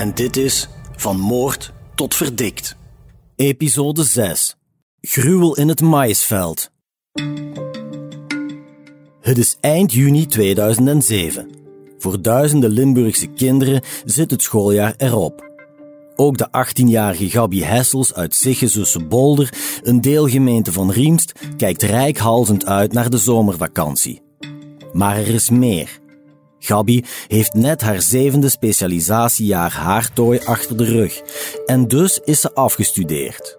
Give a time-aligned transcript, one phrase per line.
[0.00, 2.76] en dit is Van Moord tot Verdikt.
[3.36, 4.56] Episode 6.
[5.00, 6.70] Gruwel in het maïsveld.
[9.20, 11.50] Het is eind juni 2007.
[11.98, 15.50] Voor duizenden Limburgse kinderen zit het schooljaar erop.
[16.16, 22.92] Ook de 18-jarige Gabi Hessels uit Siggezusse Bolder, een deelgemeente van Riemst, kijkt rijkhalzend uit
[22.92, 24.22] naar de zomervakantie.
[24.92, 25.99] Maar er is meer.
[26.60, 31.22] Gabi heeft net haar zevende specialisatiejaar haartooi achter de rug
[31.66, 33.56] en dus is ze afgestudeerd.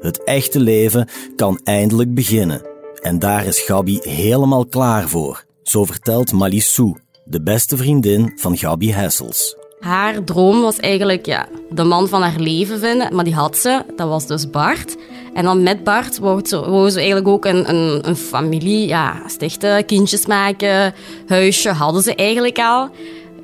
[0.00, 2.62] Het echte leven kan eindelijk beginnen.
[3.00, 5.44] En daar is Gabi helemaal klaar voor.
[5.62, 9.56] Zo vertelt Malissou, de beste vriendin van Gabi Hessels.
[9.80, 13.82] Haar droom was eigenlijk ja, de man van haar leven vinden, maar die had ze.
[13.96, 14.96] Dat was dus Bart.
[15.36, 20.26] En dan met Bart wou ze, eigenlijk ook een, een, een familie ja, stichten, kindjes
[20.26, 20.94] maken,
[21.26, 22.88] huisje hadden ze eigenlijk al.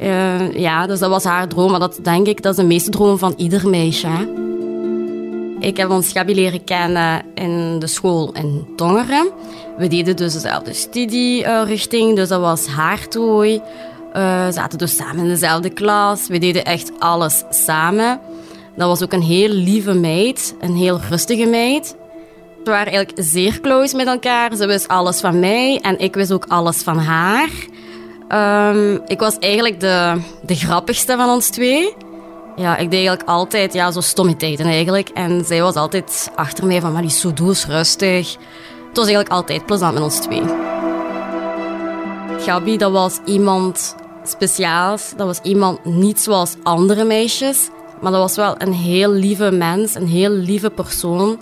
[0.00, 1.70] Uh, ja, dus dat was haar droom.
[1.70, 4.08] Maar dat denk ik, dat is de meeste droom van ieder meisje.
[5.58, 9.30] Ik heb ons Gabi leren kennen in de school in Tongeren.
[9.77, 13.55] We deden dus dezelfde studierichting, dus dat was haartooi.
[14.17, 16.27] Uh, we zaten dus samen in dezelfde klas.
[16.27, 18.20] We deden echt alles samen.
[18.77, 21.96] Dat was ook een heel lieve meid, een heel rustige meid.
[22.64, 24.56] We waren eigenlijk zeer close met elkaar.
[24.56, 27.50] Ze wist alles van mij en ik wist ook alles van haar.
[28.74, 31.94] Um, ik was eigenlijk de, de grappigste van ons twee.
[32.56, 35.08] Ja, ik deed eigenlijk altijd ja, zo stommiteiten eigenlijk.
[35.08, 38.32] En zij was altijd achter mij van, maar die zo doe rustig.
[38.88, 40.42] Het was eigenlijk altijd plezant met ons twee.
[42.38, 43.94] Gabi, dat was iemand
[44.24, 45.12] speciaals.
[45.16, 47.70] Dat was iemand niet zoals andere meisjes.
[48.02, 51.39] Maar dat was wel een heel lieve mens, een heel lieve persoon.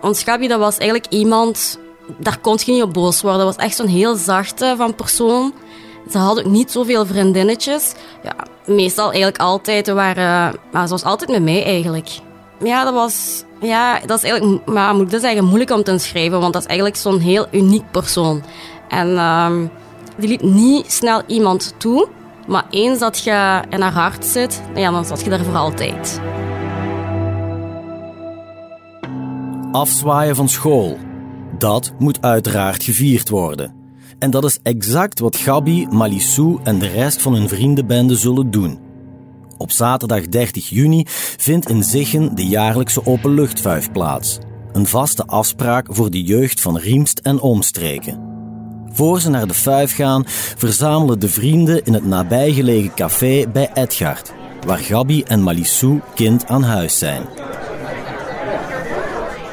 [0.00, 1.78] Ons Gabi, dat was eigenlijk iemand...
[2.18, 3.44] Daar kon je niet op boos worden.
[3.44, 5.52] Dat was echt zo'n heel zachte van persoon.
[6.10, 7.94] Ze had ook niet zoveel vriendinnetjes.
[8.22, 8.34] Ja,
[8.66, 9.88] meestal eigenlijk altijd.
[9.88, 12.08] Waren, maar ze was altijd met mij eigenlijk.
[12.64, 13.44] Ja, dat was...
[13.60, 14.66] Ja, dat is eigenlijk...
[14.66, 15.40] Maar moet ik dat?
[15.40, 18.42] Moeilijk om te schrijven, want dat is eigenlijk zo'n heel uniek persoon.
[18.88, 19.70] En um,
[20.16, 22.08] die liet niet snel iemand toe.
[22.46, 26.20] Maar eens dat je in haar hart zit, ja, dan zat je daar voor altijd.
[29.72, 30.98] Afzwaaien van school.
[31.58, 33.74] Dat moet uiteraard gevierd worden.
[34.18, 38.78] En dat is exact wat Gabi, Malissou en de rest van hun vriendenbende zullen doen.
[39.58, 41.02] Op zaterdag 30 juni
[41.36, 44.38] vindt in Zichen de jaarlijkse openluchtvuif plaats.
[44.72, 48.35] Een vaste afspraak voor de jeugd van Riemst en omstreken.
[48.96, 50.24] Voor ze naar de vuif gaan,
[50.56, 54.32] verzamelen de vrienden in het nabijgelegen café bij Edgard,
[54.66, 57.22] waar Gabi en Malissou kind aan huis zijn.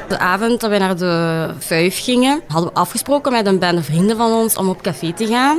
[0.08, 4.16] De avond dat we naar de vuif gingen, hadden we afgesproken met een bende vrienden
[4.16, 5.58] van ons om op café te gaan.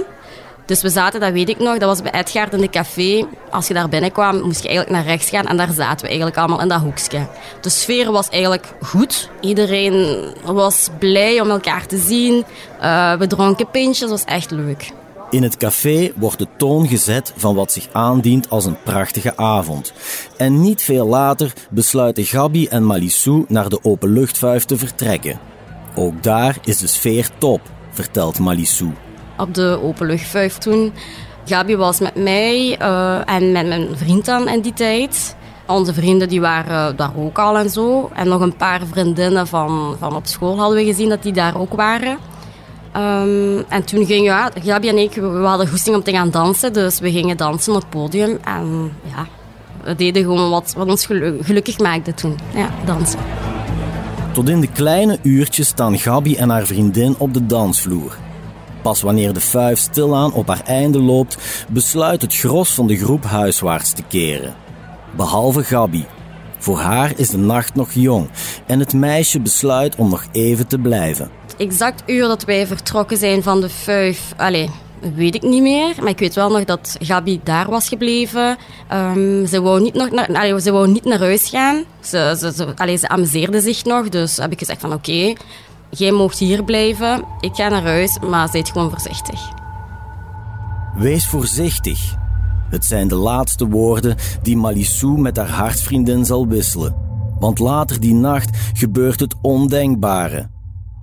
[0.65, 3.25] Dus we zaten, dat weet ik nog, dat was bij Edgaard in de café.
[3.51, 6.37] Als je daar binnenkwam, moest je eigenlijk naar rechts gaan en daar zaten we eigenlijk
[6.37, 7.27] allemaal in dat hoekje.
[7.61, 9.29] De sfeer was eigenlijk goed.
[9.41, 12.43] Iedereen was blij om elkaar te zien.
[12.81, 14.91] Uh, we dronken pintjes, was echt leuk.
[15.29, 19.93] In het café wordt de toon gezet van wat zich aandient als een prachtige avond.
[20.37, 25.39] En niet veel later besluiten Gabi en Malissou naar de openluchtvuif te vertrekken.
[25.95, 27.61] Ook daar is de sfeer top,
[27.91, 28.93] vertelt Malissou
[29.37, 30.93] op de openluchtvuif toen.
[31.45, 35.35] Gabi was met mij uh, en met mijn vriend dan in die tijd.
[35.67, 38.09] Onze vrienden die waren daar ook al en zo.
[38.13, 41.59] En nog een paar vriendinnen van, van op school hadden we gezien dat die daar
[41.59, 42.17] ook waren.
[42.97, 46.73] Um, en toen gingen ja, Gabi en ik, we hadden goesting om te gaan dansen.
[46.73, 48.37] Dus we gingen dansen op het podium.
[48.43, 49.25] En ja,
[49.83, 51.05] we deden gewoon wat, wat ons
[51.41, 52.35] gelukkig maakte toen.
[52.53, 53.19] Ja, dansen.
[54.31, 58.17] Tot in de kleine uurtjes staan Gabi en haar vriendin op de dansvloer.
[58.85, 61.37] Pas wanneer de fuif stilaan op haar einde loopt,
[61.69, 64.55] besluit het gros van de groep huiswaarts te keren.
[65.15, 66.05] behalve Gabi.
[66.57, 68.29] Voor haar is de nacht nog jong
[68.65, 71.29] en het meisje besluit om nog even te blijven.
[71.41, 74.69] Het exact uur dat wij vertrokken zijn van de vijf, allez,
[75.15, 75.93] weet ik niet meer.
[75.99, 78.57] Maar ik weet wel nog dat Gabi daar was gebleven.
[78.93, 81.83] Um, ze, wou niet nog naar, ze wou niet naar huis gaan.
[81.99, 84.09] Ze, ze, ze amuseerde zich nog.
[84.09, 85.33] Dus heb ik gezegd van oké,
[85.97, 87.23] jij mocht hier blijven.
[87.39, 89.49] Ik ga naar huis, maar zijt gewoon voorzichtig.
[90.95, 92.15] Wees voorzichtig.
[92.69, 96.95] Het zijn de laatste woorden die Malissou met haar hartvriendin zal wisselen.
[97.39, 100.49] Want later die nacht gebeurt het ondenkbare.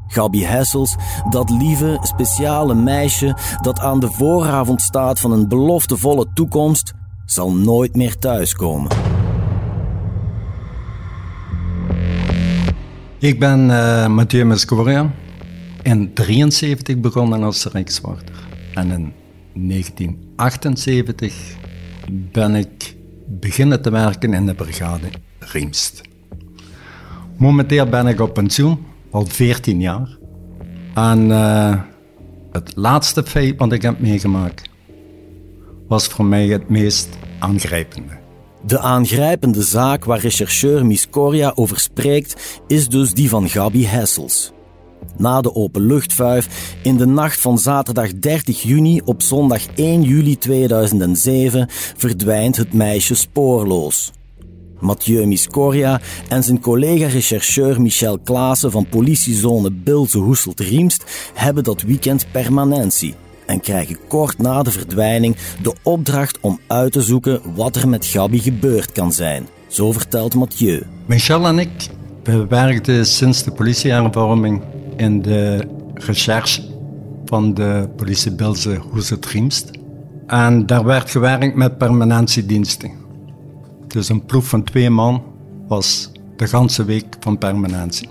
[0.07, 0.97] Gabi Hessels,
[1.31, 6.93] dat lieve, speciale meisje dat aan de vooravond staat van een beloftevolle toekomst,
[7.25, 9.12] zal nooit meer thuiskomen.
[13.23, 15.11] Ik ben uh, Mathieu Mescoria.
[15.83, 18.35] In 73 begonnen als rijkswachter.
[18.75, 19.13] En in
[19.53, 21.35] 1978
[22.09, 22.97] ben ik
[23.27, 25.07] beginnen te werken in de brigade
[25.39, 26.01] Riemst.
[27.37, 28.79] Momenteel ben ik op pensioen,
[29.11, 30.19] al 14 jaar.
[30.95, 31.81] En uh,
[32.53, 34.69] het laatste feit wat ik heb meegemaakt
[35.89, 37.09] was voor mij het meest
[37.39, 38.22] aangrijpende.
[38.67, 44.53] De aangrijpende zaak waar rechercheur Miscoria over spreekt, is dus die van Gabi Hessels.
[45.17, 51.67] Na de openluchtvuif in de nacht van zaterdag 30 juni op zondag 1 juli 2007
[51.97, 54.13] verdwijnt het meisje spoorloos.
[54.81, 61.05] Mathieu Miscoria en zijn collega-rechercheur Michel Klaassen van politiezone Bilze-Hoeselt-Riemst
[61.35, 63.15] hebben dat weekend permanentie
[63.53, 68.07] en krijgen kort na de verdwijning de opdracht om uit te zoeken wat er met
[68.07, 69.47] Gabi gebeurd kan zijn.
[69.67, 70.83] Zo vertelt Mathieu.
[71.07, 71.89] Michel en ik
[72.49, 74.63] werkten sinds de politiehervorming
[74.97, 76.63] in de recherche
[77.25, 79.71] van de politie Bilze Hoeselt-Riemst.
[80.27, 82.91] En daar werd gewerkt met permanentiediensten.
[83.87, 85.23] Dus een ploeg van twee man
[85.69, 88.09] was de ganse week van permanentie.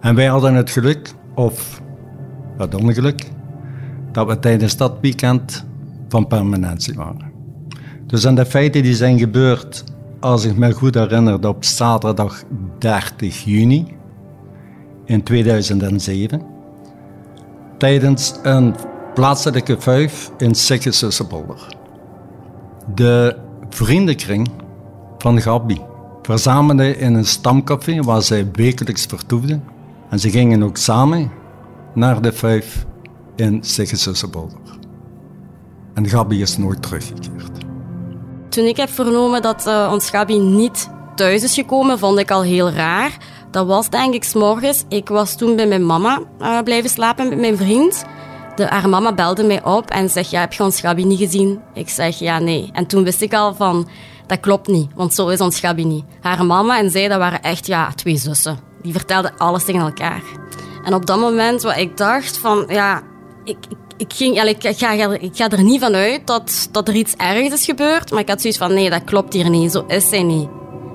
[0.00, 1.80] En wij hadden het geluk, of
[2.58, 3.26] het ongeluk,
[4.18, 5.64] dat we tijdens dat weekend
[6.08, 7.32] van permanentie waren.
[8.06, 9.84] Dus aan de feiten die zijn gebeurd,
[10.20, 12.42] als ik me goed herinner, op zaterdag
[12.78, 13.86] 30 juni
[15.04, 16.42] in 2007,
[17.76, 18.74] tijdens een
[19.14, 21.76] plaatselijke vijf in Sikkesussenbolder.
[22.94, 23.36] De
[23.68, 24.50] vriendenkring
[25.18, 25.80] van Gabi
[26.22, 29.64] verzamelde in een stamcafé waar zij wekelijks vertoefden.
[30.10, 31.30] En ze gingen ook samen
[31.94, 32.86] naar de vijf
[33.40, 34.58] in Siggesussenbolder.
[35.94, 37.50] En Gabi is nooit teruggekeerd.
[38.48, 42.42] Toen ik heb vernomen dat uh, ons Gabi niet thuis is gekomen, vond ik al
[42.42, 43.16] heel raar.
[43.50, 44.84] Dat was denk ik s morgens.
[44.88, 48.04] Ik was toen bij mijn mama uh, blijven slapen met mijn vriend.
[48.54, 51.60] De, haar mama belde mij op en zegt, ja, heb je ons Gabi niet gezien?
[51.74, 52.70] Ik zeg, ja, nee.
[52.72, 53.88] En toen wist ik al van,
[54.26, 56.04] dat klopt niet, want zo is ons Gabi niet.
[56.20, 58.58] Haar mama en zij, dat waren echt, ja, twee zussen.
[58.82, 60.22] Die vertelden alles tegen elkaar.
[60.84, 63.02] En op dat moment, wat ik dacht van, ja,
[63.48, 63.56] ik,
[63.96, 67.54] ik, ging, ik, ga, ik ga er niet van uit dat, dat er iets ergs
[67.54, 70.22] is gebeurd, maar ik had zoiets van, nee, dat klopt hier niet, zo is zij
[70.22, 70.48] niet.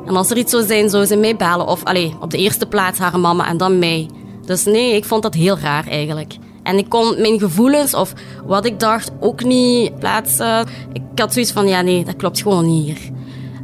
[0.05, 1.67] En als er iets zou zijn, zou ze mij bellen.
[1.67, 4.09] Of allee, op de eerste plaats haar mama en dan mij.
[4.45, 6.33] Dus nee, ik vond dat heel raar eigenlijk.
[6.63, 8.13] En ik kon mijn gevoelens of
[8.45, 10.67] wat ik dacht ook niet plaatsen.
[10.93, 13.11] Ik had zoiets van, ja nee, dat klopt gewoon niet hier.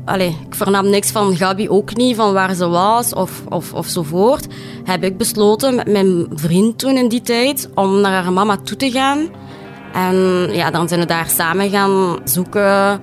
[0.06, 3.88] Allee, ik vernam niks van Gabi ook niet, van waar ze was of, of, of
[3.88, 4.48] zo voort.
[4.84, 8.77] Heb ik besloten met mijn vriend toen in die tijd om naar haar mama toe
[8.77, 9.27] te gaan.
[9.94, 10.15] En
[10.51, 13.01] ja, dan zijn we daar samen gaan zoeken,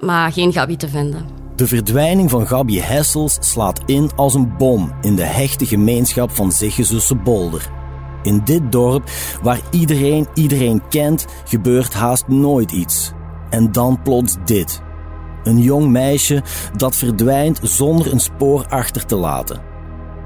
[0.00, 1.26] maar geen Gabi te vinden.
[1.56, 6.52] De verdwijning van Gabi Hessels slaat in als een bom in de hechte gemeenschap van
[6.52, 7.70] Ziggezusse Bolder.
[8.22, 9.10] In dit dorp,
[9.42, 13.12] waar iedereen iedereen kent, gebeurt haast nooit iets.
[13.50, 14.86] En dan plots dit.
[15.48, 16.42] Een jong meisje
[16.76, 19.60] dat verdwijnt zonder een spoor achter te laten.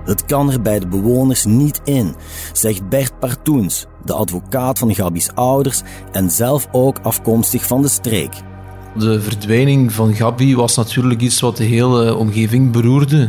[0.04, 2.14] Het kan er bij de bewoners niet in,
[2.52, 8.32] zegt Bert Partoens, de advocaat van Gabi's ouders en zelf ook afkomstig van de streek.
[8.96, 13.28] De verdwijning van Gabi was natuurlijk iets wat de hele omgeving beroerde.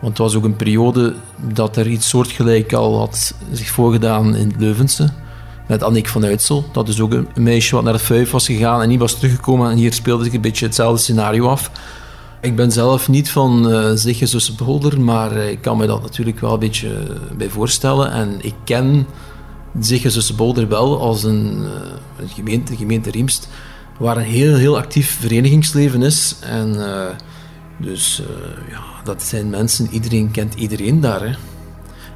[0.00, 1.14] Want het was ook een periode
[1.52, 5.10] dat er iets soortgelijk al had zich voorgedaan in het Leuvense.
[5.70, 6.64] Met Annick van Uitsel.
[6.72, 9.70] Dat is ook een meisje wat naar de vijf was gegaan en niet was teruggekomen.
[9.70, 11.70] En hier speelde zich een beetje hetzelfde scenario af.
[12.40, 16.40] Ik ben zelf niet van uh, Zigge Beholder, maar eh, ik kan me dat natuurlijk
[16.40, 18.12] wel een beetje eh, bij voorstellen.
[18.12, 19.06] En ik ken
[19.80, 21.64] Zigge Beholder wel als een,
[22.18, 23.48] een gemeente, gemeente Riemst,
[23.98, 26.36] waar een heel, heel actief verenigingsleven is.
[26.40, 26.76] En
[27.78, 28.22] dus
[28.70, 31.20] ja, dat zijn mensen, iedereen kent iedereen daar.
[31.20, 31.34] Hè.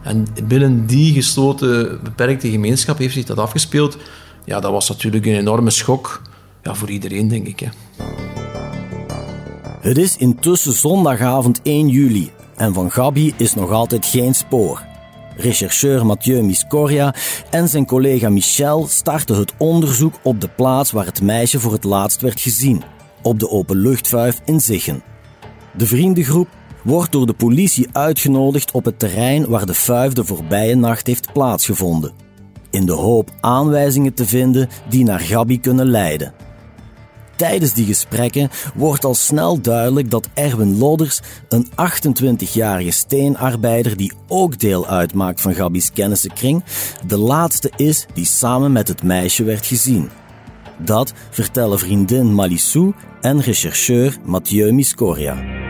[0.04, 3.96] En binnen die gesloten, beperkte gemeenschap heeft zich dat afgespeeld.
[4.44, 6.22] Ja, dat was natuurlijk een enorme schok
[6.62, 7.60] ja, voor iedereen, denk ik.
[7.60, 7.68] Hè.
[9.80, 14.82] Het is intussen zondagavond 1 juli en van Gabi is nog altijd geen spoor.
[15.36, 17.14] Rechercheur Mathieu Miscoria
[17.50, 21.84] en zijn collega Michel starten het onderzoek op de plaats waar het meisje voor het
[21.84, 22.82] laatst werd gezien,
[23.22, 25.02] op de openluchtvuif in Ziggen.
[25.76, 26.48] De vriendengroep
[26.84, 31.32] wordt door de politie uitgenodigd op het terrein waar de vuif de voorbije nacht heeft
[31.32, 32.12] plaatsgevonden,
[32.70, 36.32] in de hoop aanwijzingen te vinden die naar Gabi kunnen leiden.
[37.36, 44.58] Tijdens die gesprekken wordt al snel duidelijk dat Erwin Lodders, een 28-jarige steenarbeider die ook
[44.58, 46.64] deel uitmaakt van Gabi's kennissenkring,
[47.06, 50.10] de laatste is die samen met het meisje werd gezien.
[50.78, 55.63] Dat vertellen vriendin Malissou en rechercheur Mathieu Miscoria.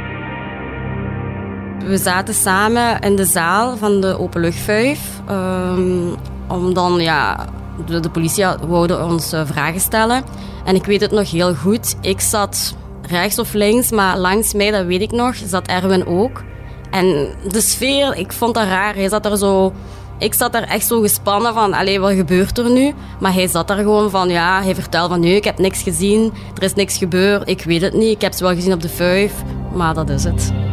[1.87, 5.01] We zaten samen in de zaal van de openluchtvuif.
[5.31, 6.15] Um,
[6.49, 7.47] om dan, ja,
[7.87, 10.25] de, de politie wilde ons uh, vragen stellen.
[10.65, 11.97] En ik weet het nog heel goed.
[12.01, 16.43] Ik zat rechts of links, maar langs mij, dat weet ik nog, zat Erwin ook.
[16.91, 18.95] En de sfeer, ik vond dat raar.
[18.95, 19.73] Hij zat er zo...
[20.19, 22.95] Ik zat er echt zo gespannen van, allee, wat gebeurt er nu?
[23.21, 26.33] Maar hij zat er gewoon van, ja, hij vertelde van, nee, ik heb niks gezien,
[26.55, 28.89] er is niks gebeurd, ik weet het niet, ik heb ze wel gezien op de
[28.89, 29.33] vuif,
[29.73, 30.64] maar dat is het.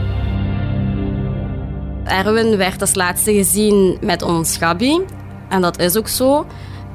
[2.11, 5.01] Erwin werd als laatste gezien met ons Gabi.
[5.49, 6.45] En dat is ook zo.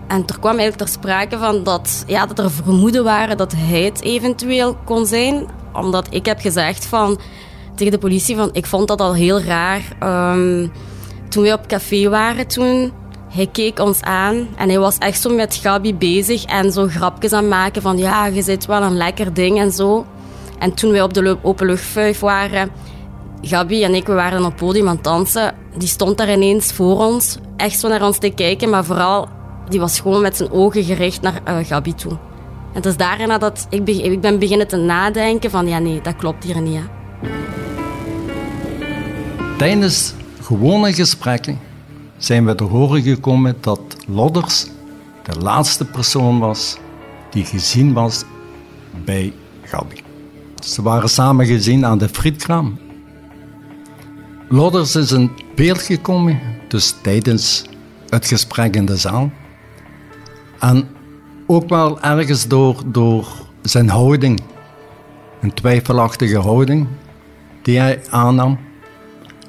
[0.09, 3.83] En er kwam eigenlijk ter sprake van dat, ja, dat er vermoeden waren dat hij
[3.83, 5.47] het eventueel kon zijn.
[5.73, 7.19] Omdat ik heb gezegd van,
[7.75, 9.83] tegen de politie van ik vond dat al heel raar.
[10.03, 10.73] Um,
[11.29, 12.93] toen we op café waren toen,
[13.29, 17.33] hij keek ons aan en hij was echt zo met Gabi bezig en zo grapjes
[17.33, 20.07] aan maken van ja, je zit wel een lekker ding en zo.
[20.59, 22.71] En toen we op de openluchtvuif waren,
[23.43, 25.55] Gabi en ik, we waren op het podium aan het dansen.
[25.77, 29.29] Die stond daar ineens voor ons, echt zo naar ons te kijken, maar vooral,
[29.69, 32.11] die was gewoon met zijn ogen gericht naar uh, Gabi toe.
[32.11, 36.17] En het is daarna dat ik, ik ben beginnen te nadenken van, ja nee, dat
[36.17, 36.81] klopt hier niet.
[39.59, 41.59] Tijdens gewone gesprekken
[42.17, 44.67] zijn we te horen gekomen dat Lodders
[45.23, 46.77] de laatste persoon was
[47.31, 48.25] die gezien was
[49.05, 50.01] bij Gabi.
[50.65, 52.79] Ze waren samen gezien aan de frietkraam
[54.49, 57.65] Lodders is in beeld gekomen, dus tijdens
[58.09, 59.31] het gesprek in de zaal.
[60.59, 60.89] En
[61.47, 63.27] ook wel ergens door, door
[63.63, 64.41] zijn houding,
[65.41, 66.87] een twijfelachtige houding
[67.63, 68.59] die hij aannam.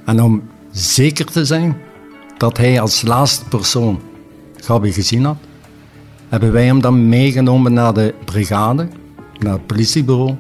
[0.06, 1.77] En om zeker te zijn
[2.38, 4.01] dat hij als laatste persoon
[4.56, 5.38] Gabi gezien had,
[6.30, 8.88] hebben wij hem dan meegenomen naar de brigade,
[9.38, 10.36] naar het politiebureau,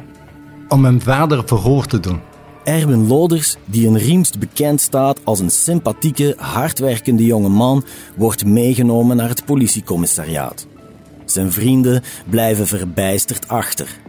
[0.67, 2.19] om hem verder verhoor te doen.
[2.67, 7.83] Erwin Loders, die in Riemst bekend staat als een sympathieke, hardwerkende jonge man,
[8.15, 10.67] wordt meegenomen naar het politiecommissariaat.
[11.25, 13.99] Zijn vrienden blijven verbijsterd achter.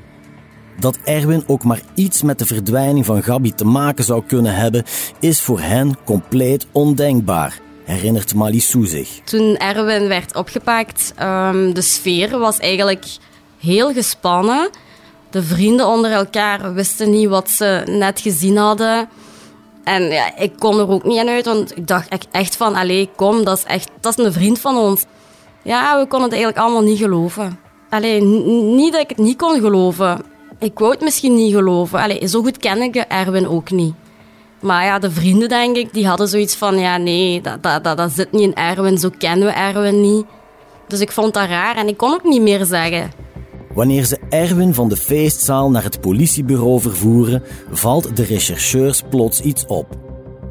[0.81, 4.85] Dat Erwin ook maar iets met de verdwijning van Gabi te maken zou kunnen hebben,
[5.21, 9.21] is voor hen compleet ondenkbaar, herinnert Malissou zich.
[9.25, 13.07] Toen Erwin werd opgepakt, um, de sfeer was eigenlijk
[13.59, 14.71] heel gespannen
[15.31, 19.09] de vrienden onder elkaar wisten niet wat ze net gezien hadden.
[19.85, 23.11] En ja, ik kon er ook niet aan uit, want ik dacht echt van, allee,
[23.17, 25.05] kom, dat is echt, dat is een vriend van ons.
[25.63, 27.59] Ja, we konden het eigenlijk allemaal niet geloven.
[27.91, 30.21] Allee, niet dat ik het niet kon geloven.
[30.59, 31.99] Ik wou het misschien niet geloven.
[31.99, 33.95] Allee, zo goed ken ik Erwin ook niet.
[34.61, 37.97] Maar ja, de vrienden, denk ik, die hadden zoiets van, ja, nee, dat, dat, dat,
[37.97, 40.25] dat zit niet in Erwin, zo kennen we Erwin niet.
[40.89, 43.11] Dus ik vond dat raar en ik kon ook niet meer zeggen.
[43.75, 49.67] Wanneer ze Erwin van de feestzaal naar het politiebureau vervoeren, valt de rechercheurs plots iets
[49.67, 49.99] op.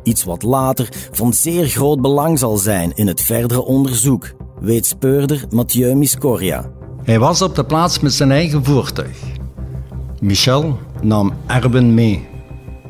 [0.03, 5.45] Iets wat later van zeer groot belang zal zijn in het verdere onderzoek, weet speurder
[5.49, 6.71] Mathieu Miscoria.
[7.03, 9.17] Hij was op de plaats met zijn eigen voertuig.
[10.19, 12.27] Michel nam Erwin mee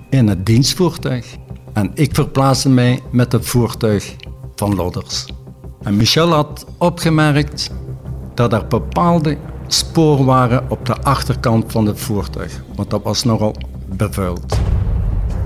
[0.10, 1.36] in het dienstvoertuig
[1.74, 4.16] en ik verplaatste mij met het voertuig
[4.56, 5.26] van Lodders.
[5.82, 7.72] En Michel had opgemerkt
[8.34, 13.56] dat er bepaalde spoor waren op de achterkant van het voertuig, want dat was nogal
[13.86, 14.58] bevuild.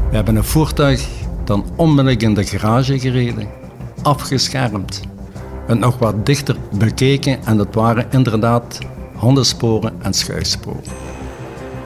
[0.10, 1.08] We hebben een voertuig
[1.44, 3.48] dan onmiddellijk in de garage gereden,
[4.01, 5.01] afgeschermd,
[5.68, 8.80] het nog wat dichter bekeken en dat waren inderdaad
[9.16, 10.84] hondensporen en schuifsporen.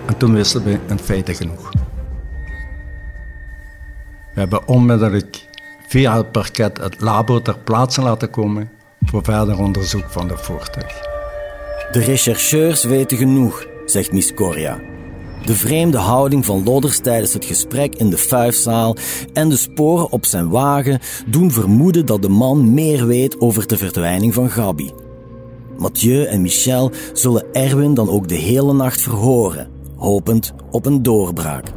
[0.06, 1.72] En toen wisten we in feite genoeg.
[4.34, 5.48] We hebben onmiddellijk
[5.88, 8.70] via het parket het labo ter plaatse laten komen
[9.06, 11.15] voor verder onderzoek van het voertuig.
[11.92, 14.80] De rechercheurs weten genoeg, zegt Miss Coria.
[15.46, 18.96] De vreemde houding van Lodders tijdens het gesprek in de fuifzaal
[19.34, 23.78] en de sporen op zijn wagen doen vermoeden dat de man meer weet over de
[23.78, 24.92] verdwijning van Gabi.
[25.78, 31.72] Mathieu en Michel zullen Erwin dan ook de hele nacht verhoren, hopend op een doorbraak.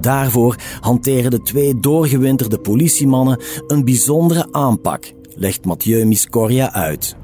[0.00, 7.16] Daarvoor hanteren de twee doorgewinterde politiemannen een bijzondere aanpak, legt Mathieu Miscoria uit.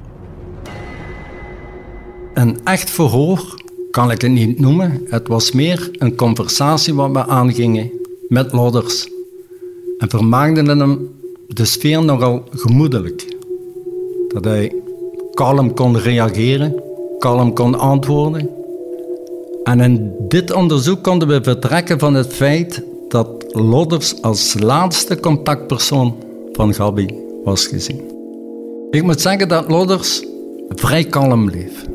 [2.35, 3.61] Een echt verhoor
[3.91, 5.01] kan ik het niet noemen.
[5.05, 7.91] Het was meer een conversatie wat we aangingen
[8.27, 9.07] met Lodders.
[9.97, 11.09] En vermaakten hem
[11.47, 13.35] de sfeer nogal gemoedelijk.
[14.27, 14.75] Dat hij
[15.33, 16.83] kalm kon reageren,
[17.19, 18.49] kalm kon antwoorden.
[19.63, 26.15] En in dit onderzoek konden we vertrekken van het feit dat Lodders als laatste contactpersoon
[26.51, 27.07] van Gabi
[27.43, 28.01] was gezien.
[28.91, 30.23] Ik moet zeggen dat Lodders
[30.69, 31.93] vrij kalm bleef.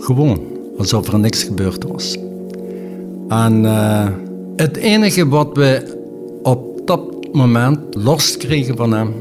[0.00, 0.40] Gewoon,
[0.78, 2.16] alsof er niks gebeurd was.
[3.28, 4.08] En uh,
[4.56, 5.98] het enige wat we
[6.42, 7.00] op dat
[7.32, 9.14] moment los kregen van hem,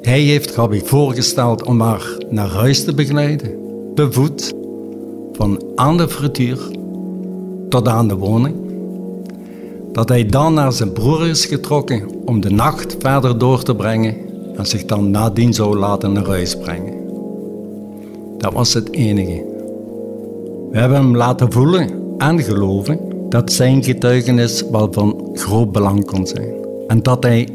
[0.00, 3.50] hij heeft Gabi voorgesteld om haar naar huis te begeleiden,
[3.94, 4.52] bevoed,
[5.32, 6.58] van aan de frituur
[7.68, 8.54] tot aan de woning.
[9.92, 14.16] Dat hij dan naar zijn broer is getrokken om de nacht verder door te brengen
[14.56, 16.94] en zich dan nadien zou laten naar huis brengen.
[18.38, 19.53] Dat was het enige.
[20.74, 26.26] We hebben hem laten voelen en geloven dat zijn getuigenis wel van groot belang kon
[26.26, 26.54] zijn.
[26.86, 27.48] En dat hij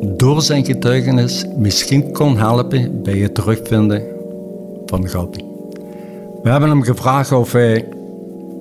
[0.00, 4.02] door zijn getuigenis misschien kon helpen bij het terugvinden
[4.86, 5.44] van Gabi.
[6.42, 7.88] We hebben hem gevraagd of hij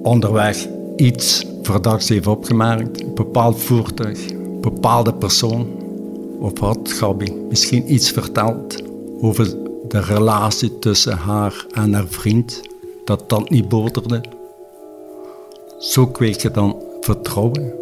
[0.04, 3.02] onderweg iets verdachts heeft opgemerkt.
[3.02, 5.68] Een bepaald voertuig, een bepaalde persoon.
[6.40, 8.84] Of had Gabi misschien iets verteld
[9.20, 9.56] over
[9.88, 12.62] de relatie tussen haar en haar vriend
[13.04, 14.22] dat dat niet boterde.
[15.78, 17.74] Zo kweek je dan vertrouwen.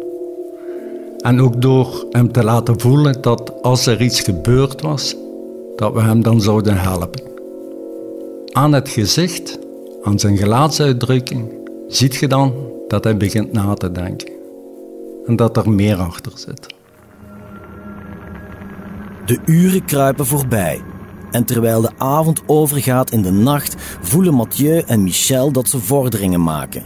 [1.18, 5.16] En ook door hem te laten voelen dat als er iets gebeurd was,
[5.76, 7.22] dat we hem dan zouden helpen.
[8.52, 9.58] Aan het gezicht,
[10.02, 11.52] aan zijn gelaatsuitdrukking,
[11.88, 12.52] ziet je dan
[12.88, 14.28] dat hij begint na te denken.
[15.26, 16.66] En dat er meer achter zit.
[19.26, 20.82] De uren kruipen voorbij.
[21.30, 26.42] En terwijl de avond overgaat in de nacht, voelen Mathieu en Michel dat ze vorderingen
[26.42, 26.82] maken.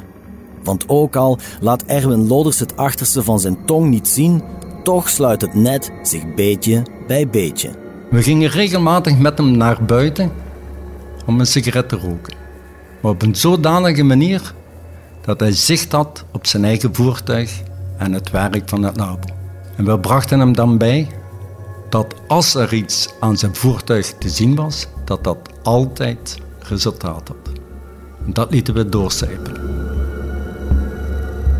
[0.63, 4.43] Want ook al laat Erwin Lodders het achterste van zijn tong niet zien,
[4.83, 7.71] toch sluit het net zich beetje bij beetje.
[8.11, 10.33] We gingen regelmatig met hem naar buiten
[11.27, 12.35] om een sigaret te roken.
[13.01, 14.55] Maar op een zodanige manier
[15.25, 17.63] dat hij zicht had op zijn eigen voertuig
[17.99, 19.29] en het werk van het labo.
[19.77, 21.09] En we brachten hem dan bij
[21.95, 27.59] dat als er iets aan zijn voertuig te zien was, dat dat altijd resultaat had.
[28.27, 29.61] En dat lieten we doorcijpelen.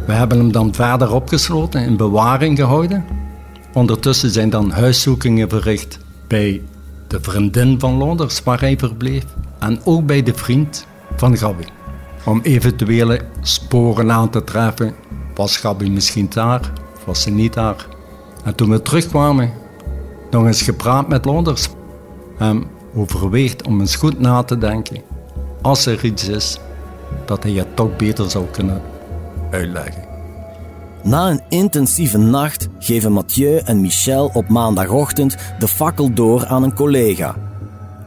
[0.07, 3.05] We hebben hem dan verder opgesloten, in bewaring gehouden.
[3.73, 6.63] Ondertussen zijn dan huiszoekingen verricht bij
[7.07, 9.25] de vriendin van Londers waar hij verbleef
[9.59, 11.65] en ook bij de vriend van Gabi.
[12.25, 14.95] Om eventuele sporen aan te treffen,
[15.35, 16.73] was Gabi misschien daar,
[17.05, 17.87] was ze niet daar.
[18.45, 19.63] En toen we terugkwamen,
[20.35, 21.69] nog eens gepraat met Londers.
[22.37, 25.03] Hem overweegt om eens goed na te denken,
[25.63, 26.59] als er iets is,
[27.27, 28.83] dat hij het toch beter zou kunnen
[29.51, 30.05] uitleggen.
[31.03, 36.75] Na een intensieve nacht geven Mathieu en Michel op maandagochtend de fakkel door aan een
[36.75, 37.35] collega.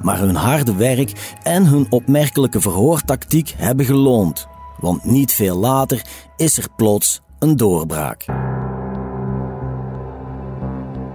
[0.01, 4.47] Maar hun harde werk en hun opmerkelijke verhoortactiek hebben geloond,
[4.79, 6.01] want niet veel later
[6.35, 8.25] is er plots een doorbraak.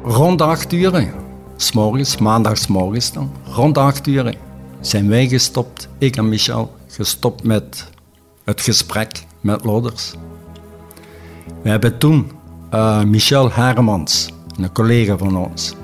[0.05, 1.13] Rond acht uur,
[1.57, 4.35] s'morgens, maandagsmorgens dan, rond acht uur
[4.81, 7.91] zijn wij gestopt, ik en Michel, gestopt met
[8.45, 10.15] het gesprek met Loders.
[11.63, 12.31] We hebben toen
[12.75, 15.75] uh, Michel Hermans, een collega van ons,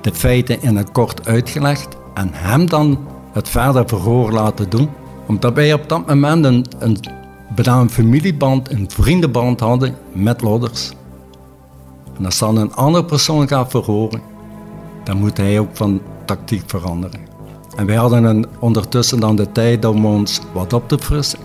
[0.00, 2.98] de feiten in het kort uitgelegd en hem dan
[3.32, 4.90] het verder verhoor laten doen.
[5.26, 6.98] Omdat wij op dat moment een, een,
[7.56, 10.92] een familieband, een vriendenband hadden met Loders.
[12.18, 14.20] En als dan een andere persoon gaat verhoren,
[15.04, 17.20] dan moet hij ook van tactiek veranderen.
[17.76, 21.38] En wij hadden een, ondertussen dan de tijd om ons wat op te frissen.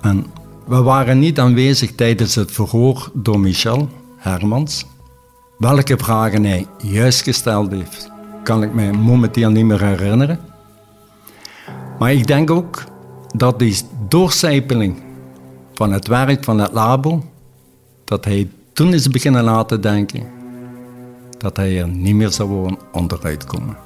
[0.00, 0.26] En
[0.66, 4.86] we waren niet aanwezig tijdens het verhoor door Michel Hermans.
[5.58, 8.10] Welke vragen hij juist gesteld heeft,
[8.42, 10.40] kan ik mij momenteel niet meer herinneren.
[11.98, 12.84] Maar ik denk ook
[13.36, 13.76] dat die
[14.08, 15.02] doorcijpeling
[15.74, 17.22] van het werk van het labo,
[18.04, 20.22] dat hij toen is beginnen laten denken
[21.38, 23.76] dat hij er niet meer zou onderuit komen.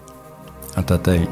[0.74, 1.28] En dat hij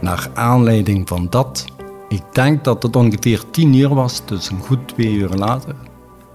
[0.00, 1.64] naar aanleiding van dat,
[2.08, 5.74] ik denk dat het ongeveer tien uur was, dus een goed twee uur later,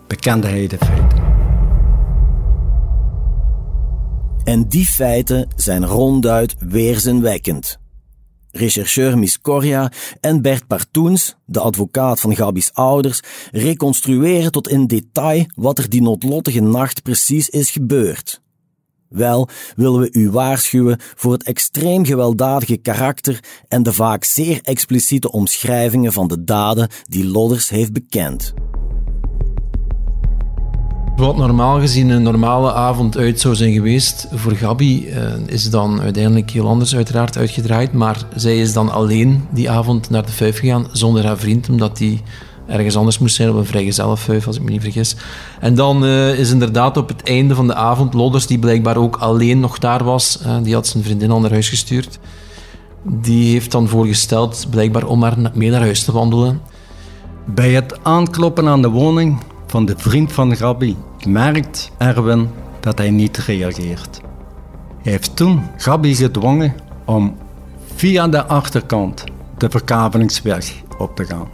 [0.07, 1.27] bekende hij de feiten.
[4.43, 7.79] En die feiten zijn ronduit weerzinwekkend.
[8.51, 15.45] Rechercheur Miss Coria en Bert Partoens, de advocaat van Gabi's ouders, reconstrueren tot in detail
[15.55, 18.41] wat er die noodlottige nacht precies is gebeurd.
[19.09, 25.31] Wel willen we u waarschuwen voor het extreem gewelddadige karakter en de vaak zeer expliciete
[25.31, 28.53] omschrijvingen van de daden die Lodders heeft bekend.
[31.19, 36.01] Wat normaal gezien een normale avond uit zou zijn geweest voor Gabi, eh, is dan
[36.01, 37.93] uiteindelijk heel anders uiteraard uitgedraaid.
[37.93, 41.97] Maar zij is dan alleen die avond naar de Vijf gegaan, zonder haar vriend, omdat
[41.97, 42.21] die
[42.67, 45.15] ergens anders moest zijn, op een vrijgezellenfuif, als ik me niet vergis.
[45.59, 49.15] En dan uh, is inderdaad op het einde van de avond Lodders, die blijkbaar ook
[49.15, 52.19] alleen nog daar was, uh, die had zijn vriendin al naar huis gestuurd,
[53.03, 56.61] die heeft dan voorgesteld, blijkbaar om haar mee naar huis te wandelen.
[57.45, 63.09] Bij het aankloppen aan de woning van de vriend van Gabi merkt Erwin dat hij
[63.09, 64.21] niet reageert.
[65.01, 66.73] Hij heeft toen Gabi gedwongen
[67.05, 67.35] om
[67.95, 69.23] via de achterkant
[69.57, 71.47] de verkavelingsweg op te gaan.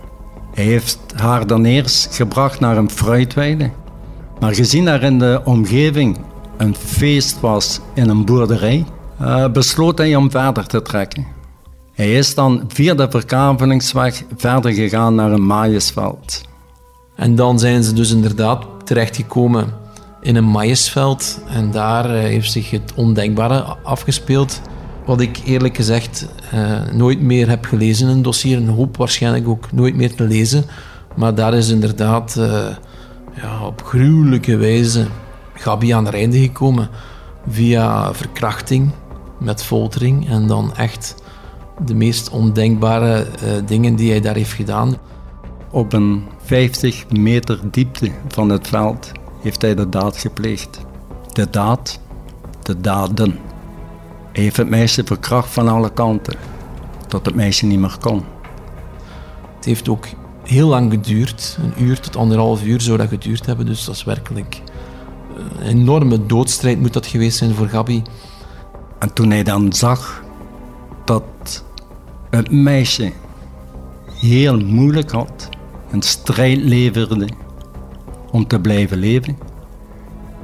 [0.53, 3.69] Hij heeft haar dan eerst gebracht naar een fruitweide.
[4.39, 6.17] Maar gezien er in de omgeving
[6.57, 8.85] een feest was in een boerderij,
[9.21, 11.25] uh, besloot hij om verder te trekken.
[11.93, 16.44] Hij is dan via de verkavelingsweg verder gegaan naar een maïsveld.
[17.15, 19.67] En dan zijn ze dus inderdaad terechtgekomen
[20.21, 21.39] in een maïsveld.
[21.47, 24.61] En daar uh, heeft zich het ondenkbare afgespeeld.
[25.05, 28.57] Wat ik eerlijk gezegd uh, nooit meer heb gelezen in een dossier.
[28.57, 30.63] En hoop waarschijnlijk ook nooit meer te lezen.
[31.15, 32.67] Maar daar is inderdaad uh,
[33.41, 35.05] ja, op gruwelijke wijze
[35.53, 36.89] Gabi aan het einde gekomen.
[37.49, 38.91] Via verkrachting
[39.39, 40.29] met foltering.
[40.29, 41.15] En dan echt
[41.85, 43.25] de meest ondenkbare
[43.65, 44.94] dingen die hij daar heeft gedaan.
[45.75, 49.11] Op een 50 meter diepte van het veld
[49.41, 50.79] heeft hij de daad gepleegd.
[51.33, 51.99] De daad,
[52.61, 53.39] de daden.
[54.31, 56.37] Hij heeft het meisje verkracht van alle kanten,
[57.07, 58.23] tot het meisje niet meer kon.
[59.55, 60.05] Het heeft ook
[60.43, 64.03] heel lang geduurd, een uur tot anderhalf uur zou dat geduurd hebben, dus dat is
[64.03, 64.61] werkelijk
[65.35, 68.03] een enorme doodstrijd moet dat geweest zijn voor Gabi.
[68.99, 70.23] En toen hij dan zag
[71.05, 71.63] dat
[72.29, 73.11] het meisje
[74.13, 75.44] heel moeilijk had,
[75.91, 77.27] een strijd leverde
[78.31, 79.37] om te blijven leven,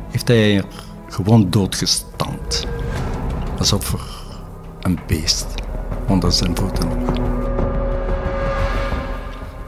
[0.09, 0.65] heeft hij er
[1.07, 2.67] gewoon doodgestampt.
[3.57, 3.99] Alsof er
[4.81, 5.47] een beest
[6.07, 6.89] onder zijn voeten.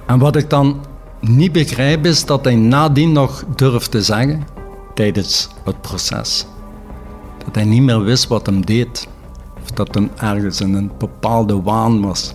[0.06, 0.82] En wat ik dan
[1.20, 4.48] niet begrijp is dat hij nadien nog durft te zeggen,
[4.94, 6.46] tijdens het proces,
[7.46, 9.08] dat hij niet meer wist wat hem deed.
[9.64, 12.34] Of dat hem ergens in een bepaalde waan was.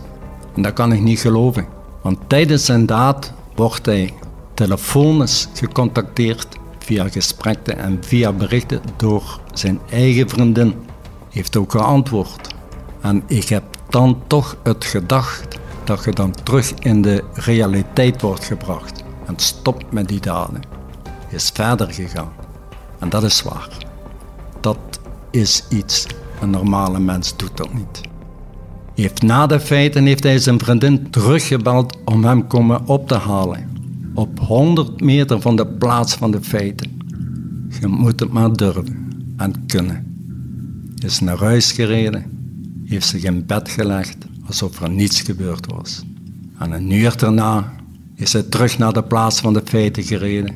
[0.55, 1.78] En dat kan ik niet geloven.
[2.09, 4.15] Want tijdens zijn daad wordt hij
[4.55, 6.47] telefonisch gecontacteerd
[6.79, 10.75] via gesprekken en via berichten door zijn eigen vriendin.
[11.31, 12.55] Heeft ook geantwoord.
[13.01, 18.45] En ik heb dan toch het gedacht dat je dan terug in de realiteit wordt
[18.45, 19.05] gebracht.
[19.27, 20.63] En stopt met die daden.
[21.29, 22.33] Is verder gegaan.
[22.99, 23.69] En dat is zwaar.
[24.61, 26.07] Dat is iets.
[26.41, 28.01] Een normale mens doet dat niet.
[28.99, 33.71] Heeft na de feiten heeft hij zijn vriendin teruggebeld om hem komen op te halen.
[34.15, 37.01] Op 100 meter van de plaats van de feiten.
[37.81, 40.07] Je moet het maar durven en kunnen.
[41.05, 42.25] Is naar huis gereden,
[42.85, 46.03] heeft zich in bed gelegd alsof er niets gebeurd was.
[46.59, 47.73] En een uur daarna
[48.15, 50.55] is hij terug naar de plaats van de feiten gereden.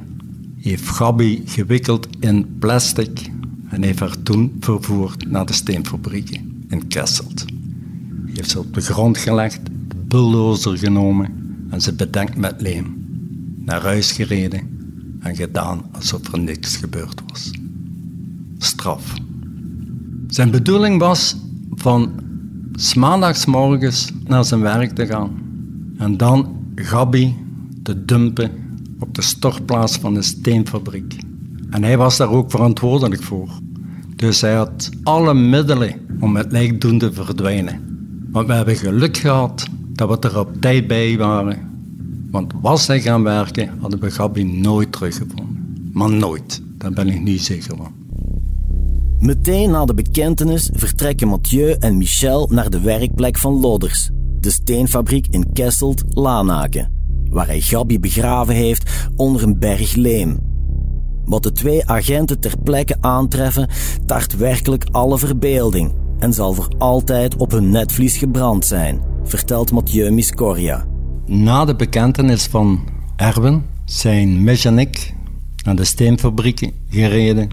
[0.60, 3.30] Heeft Gabi gewikkeld in plastic
[3.68, 7.44] en heeft haar toen vervoerd naar de steenfabrieken in Kesselt
[8.42, 11.30] heeft ze op de grond gelegd, de bulldozer genomen
[11.70, 13.04] en ze bedenkt met leem.
[13.64, 14.60] Naar huis gereden
[15.20, 17.50] en gedaan alsof er niks gebeurd was.
[18.58, 19.14] Straf.
[20.28, 21.36] Zijn bedoeling was
[21.74, 22.12] van
[22.96, 25.30] maandagsmorgens naar zijn werk te gaan
[25.98, 27.34] en dan Gabi
[27.82, 28.50] te dumpen
[28.98, 31.16] op de stortplaats van de steenfabriek.
[31.70, 33.48] En hij was daar ook verantwoordelijk voor.
[34.16, 37.91] Dus hij had alle middelen om het lijk doen te verdwijnen.
[38.32, 41.70] Want we hebben geluk gehad dat we er op tijd bij waren.
[42.30, 45.90] Want was hij gaan werken, hadden we Gabi nooit teruggevonden.
[45.92, 47.92] Maar nooit, daar ben ik niet zeker van.
[49.18, 55.26] Meteen na de bekentenis vertrekken Mathieu en Michel naar de werkplek van Loders, de steenfabriek
[55.30, 56.92] in Kesselt, Lanaken,
[57.30, 60.38] waar hij Gabi begraven heeft onder een berg leem.
[61.24, 63.68] Wat de twee agenten ter plekke aantreffen,
[64.06, 70.10] tart werkelijk alle verbeelding en zal voor altijd op hun netvlies gebrand zijn, vertelt Mathieu
[70.10, 70.84] Miscoria.
[71.26, 72.80] Na de bekentenis van
[73.16, 75.14] Erwin zijn Mich en ik
[75.64, 77.48] naar de steenfabriek gereden,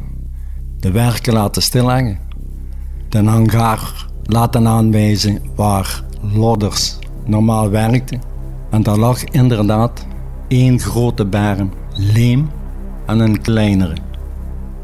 [0.80, 2.20] de werken laten stilleggen,
[3.10, 6.04] de hangar laten aanwijzen waar
[6.34, 8.20] lodders normaal werkte.
[8.70, 10.06] En daar lag inderdaad
[10.48, 12.50] één grote berm leem
[13.06, 13.96] en een kleinere.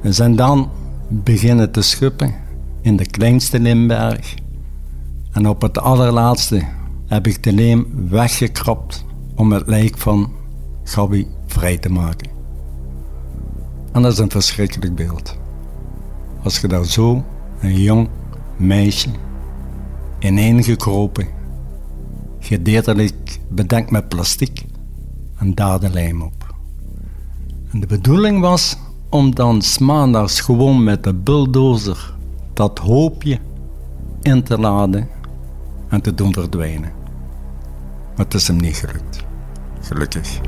[0.01, 0.69] We zijn dan
[1.09, 2.43] beginnen te schuppen
[2.85, 4.35] in de kleinste limberg.
[5.31, 6.63] En op het allerlaatste
[7.05, 10.31] heb ik de leem weggekrapt om het lijk van
[10.83, 12.29] Gabi vrij te maken.
[13.91, 15.37] En dat is een verschrikkelijk beeld.
[16.43, 17.23] Als je daar zo
[17.59, 18.09] een jong
[18.57, 19.09] meisje
[20.19, 21.27] ineengekropen,
[22.39, 24.65] gedeeltelijk bedekt met plastic
[25.37, 26.55] en daar de lijm op.
[27.71, 28.77] En de bedoeling was
[29.09, 32.14] om dan maandags gewoon met de bulldozer
[32.55, 33.39] dat hoopje
[34.21, 35.07] in te laden
[35.89, 36.91] en te doen verdwijnen.
[38.15, 39.25] Maar het is hem niet gelukt.
[39.81, 40.39] Gelukkig.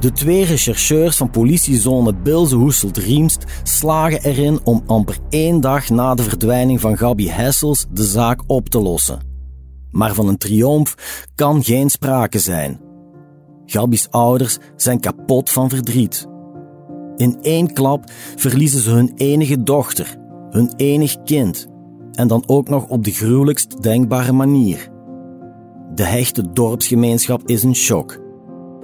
[0.00, 6.22] De twee rechercheurs van politiezone Bilze Hoeselt-Riemst slagen erin om amper één dag na de
[6.22, 9.20] verdwijning van Gabi Hessels de zaak op te lossen.
[9.90, 10.96] Maar van een triomf
[11.34, 12.80] kan geen sprake zijn.
[13.66, 16.26] Gabi's ouders zijn kapot van verdriet.
[17.22, 18.04] In één klap
[18.36, 20.16] verliezen ze hun enige dochter,
[20.50, 21.66] hun enig kind,
[22.12, 24.88] en dan ook nog op de gruwelijkst denkbare manier.
[25.94, 28.20] De hechte dorpsgemeenschap is in shock.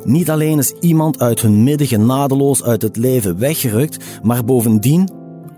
[0.04, 5.08] Niet alleen is iemand uit hun midden genadeloos uit het leven weggerukt, maar bovendien,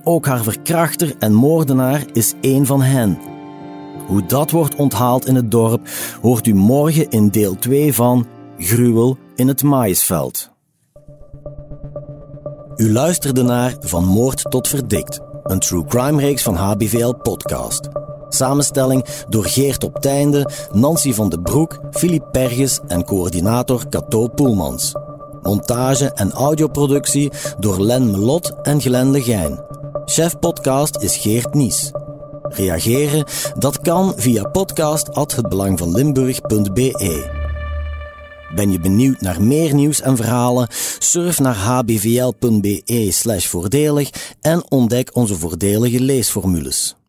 [0.05, 3.19] ook haar verkrachter en moordenaar is één van hen.
[4.07, 5.88] Hoe dat wordt onthaald in het dorp,
[6.23, 8.27] hoort u morgen in deel 2 van
[8.59, 10.59] Gruwel in het Maïsveld.
[12.81, 17.88] U luisterde naar Van Moord tot Verdikt, een true crime reeks van HBVL Podcast.
[18.29, 24.93] Samenstelling door Geert op Teinde, Nancy van den Broek, Filip Perges en coördinator Cato Poelmans.
[25.43, 29.64] Montage en audioproductie door Len Melot en Glenn Legijn.
[30.05, 31.90] Chef podcast is Geert Nies.
[32.43, 33.25] Reageren?
[33.59, 37.39] Dat kan via podcast@hetbelangvanlimburg.be.
[38.55, 40.69] Ben je benieuwd naar meer nieuws en verhalen?
[40.99, 44.11] Surf naar hbvl.be/voordelig
[44.41, 47.00] en ontdek onze voordelige leesformules.